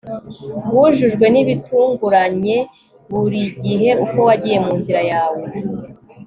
wujujwe 0.73 1.25
nibitunguranye 1.33 2.57
burigihe 3.09 3.89
uko 4.05 4.17
wagiye 4.27 4.57
munzira 4.65 5.01
yawe 5.11 5.41